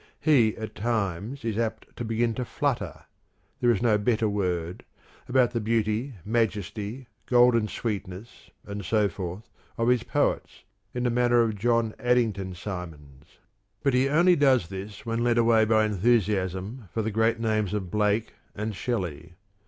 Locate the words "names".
17.39-17.71